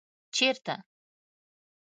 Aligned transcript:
ـ 0.27 0.33
چېرته؟ 0.35 0.75